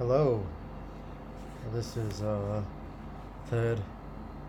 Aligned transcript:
Hello. 0.00 0.40
This 1.74 1.98
is 1.98 2.22
uh 2.22 2.62
Fed 3.50 3.82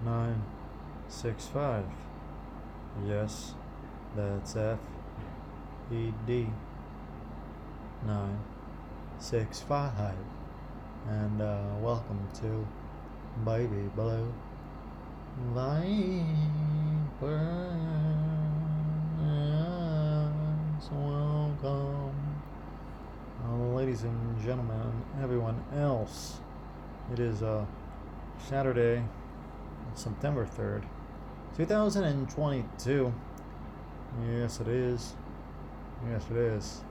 965. 0.05 1.83
Yes, 3.05 3.53
that's 4.15 4.55
F 4.55 4.79
E 5.91 6.13
D 6.25 6.47
965. 8.07 10.15
And 11.09 11.41
uh, 11.41 11.63
welcome 11.81 12.29
to 12.35 12.65
Baby 13.43 13.89
Blue 13.93 14.33
Vipers. 15.53 16.23
Welcome. 20.93 22.15
Uh, 23.43 23.75
ladies 23.75 24.03
and 24.03 24.41
gentlemen, 24.45 24.80
everyone 25.21 25.63
else, 25.75 26.39
it 27.11 27.19
is 27.19 27.43
uh, 27.43 27.65
Saturday, 28.47 29.03
September 29.95 30.45
3rd, 30.45 30.83
2022. 31.57 33.13
Yes, 34.27 34.59
it 34.59 34.67
is. 34.67 35.13
Yes, 36.09 36.23
it 36.31 36.37
is. 36.37 36.81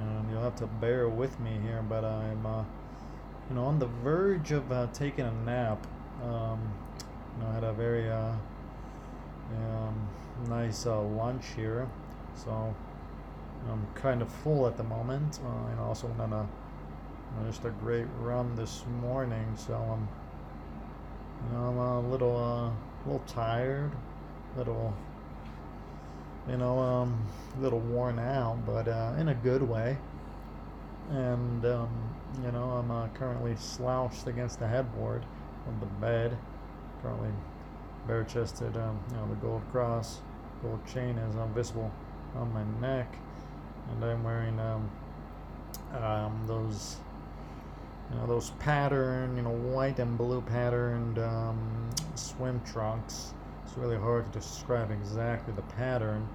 And 0.00 0.30
you'll 0.30 0.42
have 0.42 0.56
to 0.56 0.66
bear 0.66 1.08
with 1.08 1.38
me 1.40 1.58
here, 1.62 1.82
but 1.88 2.04
I'm, 2.04 2.44
uh, 2.46 2.64
you 3.48 3.56
know, 3.56 3.64
on 3.64 3.78
the 3.78 3.86
verge 3.86 4.52
of 4.52 4.70
uh, 4.70 4.88
taking 4.92 5.24
a 5.24 5.32
nap. 5.44 5.86
Um, 6.22 6.72
you 7.36 7.44
know, 7.44 7.50
I 7.50 7.54
had 7.54 7.64
a 7.64 7.72
very 7.72 8.10
uh, 8.10 8.32
um, 9.56 10.08
nice 10.48 10.86
uh, 10.86 11.00
lunch 11.00 11.44
here, 11.56 11.88
so 12.34 12.74
I'm 13.70 13.86
kind 13.94 14.22
of 14.22 14.32
full 14.32 14.66
at 14.66 14.76
the 14.76 14.84
moment. 14.84 15.40
Uh, 15.44 15.70
and 15.70 15.80
also 15.80 16.06
went 16.08 16.20
on 16.20 16.32
a 16.32 16.42
you 16.42 16.42
know, 16.42 16.48
just 17.46 17.64
a 17.64 17.70
great 17.70 18.06
run 18.20 18.54
this 18.56 18.84
morning, 19.00 19.46
so 19.56 19.74
I'm 19.74 20.08
you 21.44 21.56
know 21.56 21.68
I'm 21.68 21.78
a 21.78 22.00
little 22.08 22.36
uh, 22.36 22.68
a 22.68 23.04
little 23.04 23.26
tired, 23.26 23.92
little 24.56 24.94
you 26.48 26.56
know 26.56 26.78
um, 26.78 27.26
a 27.58 27.62
little 27.62 27.80
worn 27.80 28.18
out, 28.18 28.64
but 28.66 28.88
uh, 28.88 29.14
in 29.18 29.28
a 29.28 29.34
good 29.34 29.62
way. 29.62 29.96
And 31.10 31.64
um, 31.66 32.14
you 32.42 32.50
know 32.52 32.70
I'm 32.70 32.90
uh, 32.90 33.08
currently 33.08 33.56
slouched 33.56 34.26
against 34.26 34.58
the 34.58 34.66
headboard 34.68 35.24
of 35.68 35.80
the 35.80 35.86
bed, 35.86 36.36
currently 37.02 37.30
bare 38.06 38.24
chested. 38.24 38.76
Um, 38.76 38.98
you 39.10 39.16
know 39.16 39.28
the 39.28 39.36
gold 39.36 39.62
cross, 39.70 40.20
gold 40.62 40.80
chain 40.86 41.18
is 41.18 41.36
uh, 41.36 41.46
visible 41.46 41.90
on 42.34 42.52
my 42.52 42.64
neck 42.80 43.16
and 43.90 44.04
I'm 44.04 44.24
wearing 44.24 44.58
um, 44.60 44.90
um, 45.92 46.44
those 46.46 46.96
you 48.10 48.16
know 48.18 48.26
those 48.26 48.50
pattern 48.58 49.36
you 49.36 49.42
know 49.42 49.50
white 49.50 49.98
and 49.98 50.16
blue 50.18 50.40
patterned 50.40 51.18
um, 51.18 51.90
swim 52.14 52.60
trunks. 52.64 53.34
It's 53.64 53.76
really 53.76 53.98
hard 53.98 54.30
to 54.32 54.38
describe 54.38 54.90
exactly 54.90 55.54
the 55.54 55.62
pattern 55.62 56.28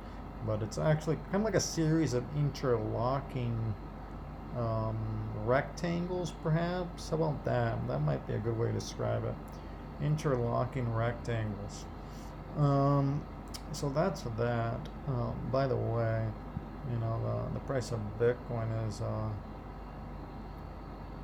but 0.45 0.61
it's 0.61 0.77
actually 0.77 1.17
kind 1.31 1.35
of 1.35 1.43
like 1.43 1.55
a 1.55 1.59
series 1.59 2.13
of 2.13 2.23
interlocking 2.37 3.73
um, 4.57 4.97
rectangles 5.45 6.33
perhaps? 6.43 7.09
How 7.09 7.17
about 7.17 7.45
that? 7.45 7.87
That 7.87 7.99
might 7.99 8.25
be 8.27 8.33
a 8.33 8.39
good 8.39 8.57
way 8.57 8.67
to 8.67 8.73
describe 8.73 9.23
it. 9.25 9.35
Interlocking 10.03 10.93
rectangles. 10.93 11.85
Um, 12.57 13.21
so 13.71 13.89
that's 13.89 14.21
that. 14.21 14.79
Uh, 15.07 15.31
by 15.51 15.67
the 15.67 15.75
way 15.75 16.25
you 16.91 16.97
know 16.99 17.19
the, 17.23 17.53
the 17.53 17.65
price 17.65 17.91
of 17.91 17.99
Bitcoin 18.19 18.87
is 18.87 19.01
uh, 19.01 19.29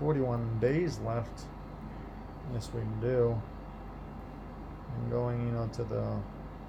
941 0.00 0.58
days 0.60 0.98
left. 1.00 1.42
Yes, 2.54 2.70
we 2.74 2.80
do. 3.00 3.40
And 4.96 5.10
going, 5.10 5.46
you 5.46 5.52
know, 5.52 5.68
to 5.74 5.84
the 5.84 6.16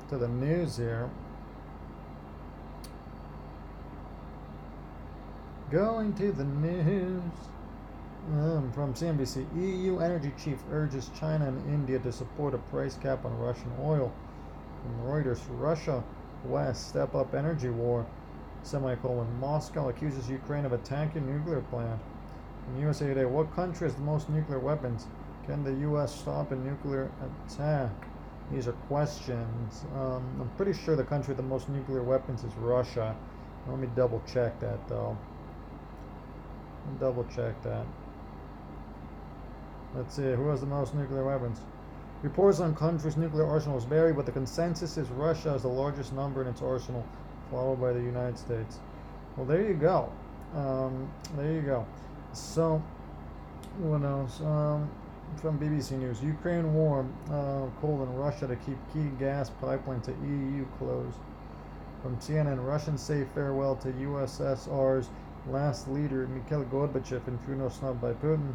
to 0.10 0.18
the 0.18 0.28
news 0.28 0.76
here. 0.76 1.10
Going 5.72 6.14
to 6.16 6.32
the 6.32 6.44
news. 6.44 7.24
Um, 8.34 8.72
from 8.74 8.94
CNBC, 8.94 9.48
EU 9.56 9.98
energy 9.98 10.32
chief 10.44 10.60
urges 10.70 11.10
China 11.20 11.48
and 11.48 11.74
India 11.74 11.98
to 12.00 12.12
support 12.12 12.54
a 12.54 12.60
price 12.60 12.96
cap 12.98 13.26
on 13.26 13.36
Russian 13.40 13.72
oil. 13.82 14.12
From 14.84 15.08
Reuters, 15.08 15.40
Russia 15.50 16.04
West 16.46 16.90
step 16.90 17.16
up 17.16 17.34
energy 17.34 17.70
war 17.70 18.06
semicolon, 18.64 19.28
Moscow 19.40 19.90
accuses 19.90 20.30
Ukraine 20.30 20.66
of 20.66 20.74
attacking 20.74 21.26
nuclear 21.26 21.62
plant. 21.62 22.00
USA 22.80 23.08
Today, 23.08 23.26
what 23.26 23.54
country 23.56 23.88
has 23.88 23.96
the 23.96 24.02
most 24.02 24.30
nuclear 24.30 24.60
weapons? 24.60 25.08
Can 25.46 25.64
the 25.64 25.74
U.S. 25.90 26.20
stop 26.20 26.52
a 26.52 26.56
nuclear 26.56 27.12
attack? 27.48 27.92
These 28.52 28.68
are 28.68 28.74
questions. 28.74 29.86
Um, 29.96 30.24
I'm 30.40 30.50
pretty 30.58 30.74
sure 30.74 30.96
the 30.96 31.04
country 31.04 31.30
with 31.30 31.38
the 31.38 31.50
most 31.50 31.70
nuclear 31.70 32.04
weapons 32.04 32.44
is 32.44 32.54
Russia. 32.56 33.16
Let 33.68 33.80
me 33.80 33.88
double 33.96 34.22
check 34.32 34.60
that 34.60 34.88
though. 34.88 35.18
Double 37.00 37.24
check 37.36 37.62
that. 37.64 37.86
Let's 39.96 40.16
see, 40.16 40.24
who 40.24 40.48
has 40.50 40.62
the 40.62 40.68
most 40.68 40.96
nuclear 40.96 41.24
weapons? 41.26 41.62
Reports 42.24 42.60
on 42.60 42.76
countries' 42.76 43.18
nuclear 43.18 43.46
arsenals 43.46 43.86
vary, 43.86 44.14
but 44.14 44.26
the 44.26 44.32
consensus 44.32 44.98
is 44.98 45.08
Russia 45.10 45.52
has 45.52 45.64
the 45.64 45.68
largest 45.68 46.14
number 46.14 46.42
in 46.42 46.48
its 46.48 46.62
arsenal 46.62 47.06
followed 47.52 47.82
by 47.82 47.92
the 47.92 48.00
United 48.00 48.38
States. 48.38 48.80
Well, 49.36 49.46
there 49.46 49.62
you 49.62 49.74
go. 49.74 50.12
Um, 50.56 51.12
there 51.36 51.52
you 51.52 51.62
go. 51.62 51.86
So, 52.34 52.82
what 53.80 54.04
else? 54.04 54.40
Um, 54.42 54.90
from 55.38 55.60
BBC 55.60 55.92
News, 55.92 56.22
Ukraine 56.24 56.74
war, 56.74 57.06
uh, 57.30 57.68
colon, 57.80 58.14
Russia 58.16 58.48
to 58.48 58.56
keep 58.58 58.78
key 58.94 59.10
gas 59.20 59.50
pipeline 59.62 60.02
to 60.02 60.12
EU 60.12 60.66
closed. 60.78 61.18
From 62.02 62.18
CNN, 62.18 62.66
Russians 62.66 63.02
say 63.02 63.26
farewell 63.34 63.76
to 63.78 63.90
USSR's 63.90 65.10
last 65.48 65.88
leader, 65.88 66.28
Mikhail 66.28 66.64
Gorbachev, 66.66 67.28
and 67.28 67.40
funeral 67.42 67.70
snubbed 67.70 68.02
by 68.02 68.14
Putin. 68.14 68.54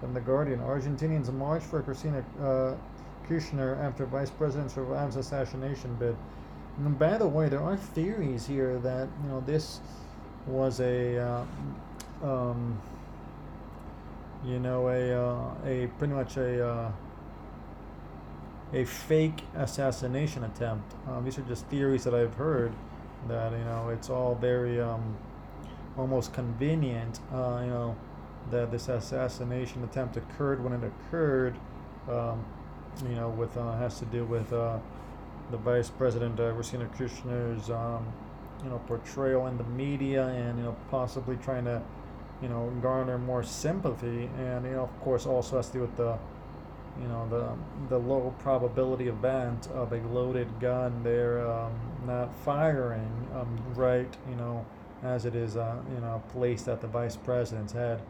From 0.00 0.14
The 0.14 0.20
Guardian, 0.20 0.60
Argentinians 0.60 1.32
march 1.32 1.62
for 1.62 1.82
Cristina 1.82 2.24
uh, 2.42 2.74
Kirchner 3.28 3.76
after 3.76 4.06
vice 4.06 4.30
president 4.30 4.70
survives 4.70 5.16
assassination 5.16 5.94
bid. 5.96 6.16
And 6.78 6.98
by 6.98 7.18
the 7.18 7.26
way, 7.26 7.48
there 7.48 7.62
are 7.62 7.76
theories 7.76 8.46
here 8.46 8.78
that 8.78 9.08
you 9.22 9.28
know 9.28 9.42
this 9.46 9.80
was 10.46 10.80
a 10.80 11.18
uh, 11.18 11.44
um, 12.22 12.80
you 14.44 14.58
know 14.58 14.88
a 14.88 15.12
uh, 15.12 15.54
a 15.66 15.86
pretty 15.98 16.14
much 16.14 16.36
a 16.36 16.66
uh, 16.66 16.92
a 18.72 18.84
fake 18.84 19.42
assassination 19.56 20.44
attempt. 20.44 20.94
Um, 21.08 21.24
these 21.24 21.38
are 21.38 21.42
just 21.42 21.66
theories 21.66 22.04
that 22.04 22.14
I've 22.14 22.34
heard 22.34 22.72
that 23.28 23.52
you 23.52 23.64
know 23.64 23.90
it's 23.90 24.10
all 24.10 24.34
very 24.34 24.80
um, 24.80 25.16
almost 25.96 26.32
convenient. 26.32 27.20
Uh, 27.32 27.60
you 27.62 27.70
know 27.70 27.96
that 28.50 28.70
this 28.70 28.88
assassination 28.88 29.84
attempt 29.84 30.16
occurred 30.16 30.62
when 30.62 30.72
it 30.72 30.82
occurred. 30.84 31.56
Um, 32.08 32.44
you 33.02 33.14
know, 33.14 33.28
with 33.28 33.56
uh, 33.56 33.76
has 33.78 33.98
to 34.00 34.04
do 34.06 34.24
with 34.24 34.52
uh, 34.52 34.78
the 35.50 35.56
Vice 35.56 35.90
President 35.90 36.38
uh, 36.40 36.52
Cristina 36.52 36.86
Kirchner's 36.96 37.70
um, 37.70 38.04
you 38.62 38.70
know 38.70 38.78
portrayal 38.86 39.46
in 39.46 39.56
the 39.58 39.64
media 39.64 40.26
and 40.28 40.58
you 40.58 40.64
know 40.64 40.76
possibly 40.90 41.36
trying 41.36 41.64
to 41.64 41.82
you 42.42 42.48
know 42.48 42.72
garner 42.82 43.18
more 43.18 43.42
sympathy 43.42 44.28
and 44.38 44.64
you 44.64 44.72
know 44.72 44.82
of 44.82 45.00
course 45.00 45.26
also 45.26 45.56
has 45.56 45.68
to 45.68 45.74
do 45.74 45.80
with 45.80 45.96
the 45.96 46.16
you 47.00 47.08
know 47.08 47.26
the 47.28 47.88
the 47.88 47.98
low 47.98 48.34
probability 48.38 49.08
event 49.08 49.68
of 49.74 49.92
a 49.92 50.00
loaded 50.08 50.48
gun 50.60 51.02
there 51.02 51.46
um, 51.48 51.72
not 52.06 52.34
firing 52.44 53.28
um, 53.34 53.58
right 53.74 54.16
you 54.28 54.36
know 54.36 54.64
as 55.02 55.24
it 55.24 55.34
is 55.34 55.56
uh, 55.56 55.76
you 55.94 56.00
know 56.00 56.22
placed 56.32 56.68
at 56.68 56.80
the 56.80 56.86
vice 56.86 57.16
president's 57.16 57.72
head 57.72 58.00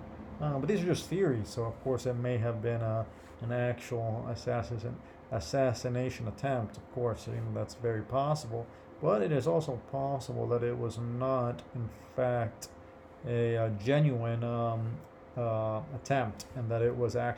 uh, 0.40 0.58
but 0.58 0.68
these 0.68 0.82
are 0.82 0.86
just 0.86 1.06
theories 1.06 1.48
so 1.48 1.64
of 1.64 1.84
course 1.84 2.06
it 2.06 2.14
may 2.14 2.38
have 2.38 2.62
been 2.62 2.80
a, 2.80 3.04
an 3.42 3.52
actual 3.52 4.26
assassination 4.30 4.96
assassination 5.32 6.28
attempt. 6.28 6.76
Of 6.76 6.92
course, 6.92 7.26
you 7.26 7.34
know, 7.34 7.54
that's 7.54 7.74
very 7.74 8.02
possible, 8.02 8.66
but 9.02 9.22
it 9.22 9.32
is 9.32 9.46
also 9.46 9.80
possible 9.90 10.46
that 10.48 10.62
it 10.62 10.76
was 10.76 10.98
not, 10.98 11.62
in 11.74 11.88
fact, 12.16 12.68
a, 13.28 13.54
a 13.54 13.70
genuine 13.84 14.42
um, 14.44 14.80
uh, 15.36 15.80
attempt 15.94 16.46
and 16.56 16.68
that 16.70 16.82
it 16.82 16.94
was 16.96 17.16
actually 17.16 17.30